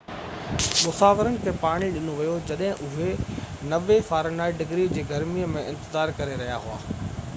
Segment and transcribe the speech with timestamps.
[0.83, 3.11] مسافرن کي پاڻي ڏنو ويو جڏهن اهي
[3.75, 7.21] 90f-ڊگري جي گرمي ۾ انتظار ڪري رهيا هئا